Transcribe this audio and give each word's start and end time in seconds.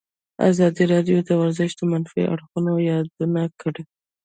ازادي 0.49 0.83
راډیو 0.93 1.17
د 1.27 1.29
ورزش 1.41 1.71
د 1.77 1.81
منفي 1.91 2.21
اړخونو 2.33 2.71
یادونه 2.89 3.41
کړې. 3.61 3.83